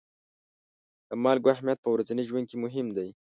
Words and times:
د 1.09 1.11
مالګو 1.23 1.53
اهمیت 1.53 1.79
په 1.81 1.89
ورځني 1.93 2.23
ژوند 2.29 2.45
کې 2.49 2.57
مهم 2.63 2.87
دی. 2.97 3.09